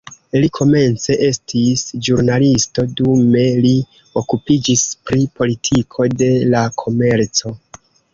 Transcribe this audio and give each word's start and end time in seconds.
Li 0.43 0.47
komence 0.59 1.15
estis 1.25 1.83
ĵurnalisto, 2.07 2.85
dume 3.01 3.43
li 3.65 3.73
okupiĝis 4.23 4.87
pri 5.11 5.27
politiko 5.41 6.09
de 6.23 6.31
la 6.55 6.63
komerco. 6.85 7.55